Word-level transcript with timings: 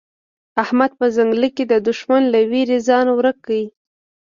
احمد 0.63 0.91
په 0.99 1.05
ځنګله 1.15 1.49
کې 1.55 1.63
د 1.71 1.73
دوښمن 1.87 2.23
له 2.33 2.39
وېرې 2.49 2.77
ځان 2.87 3.05
ورک 3.11 3.37
کړ. 3.45 3.51